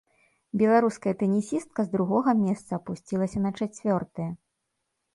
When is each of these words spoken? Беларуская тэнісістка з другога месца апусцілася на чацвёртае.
Беларуская 0.61 1.13
тэнісістка 1.19 1.79
з 1.87 1.93
другога 1.95 2.31
месца 2.41 2.71
апусцілася 2.81 3.39
на 3.47 3.57
чацвёртае. 3.59 4.31